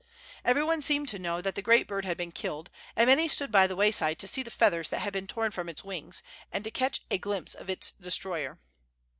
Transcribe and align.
Every 0.43 0.63
one 0.63 0.81
seemed 0.81 1.09
to 1.09 1.19
know 1.19 1.41
that 1.43 1.53
the 1.53 1.61
great 1.61 1.87
bird 1.87 2.05
had 2.05 2.17
been 2.17 2.31
killed, 2.31 2.71
and 2.95 3.05
many 3.05 3.27
stood 3.27 3.51
by 3.51 3.67
the 3.67 3.75
wayside 3.75 4.17
to 4.17 4.27
see 4.27 4.41
the 4.41 4.49
feathers 4.49 4.89
that 4.89 5.01
had 5.01 5.13
been 5.13 5.27
torn 5.27 5.51
from 5.51 5.69
its 5.69 5.83
wings, 5.83 6.23
and 6.51 6.73
catch 6.73 7.01
a 7.11 7.19
glimpse 7.19 7.53
of 7.53 7.69
its 7.69 7.91
destroyer. 7.91 8.59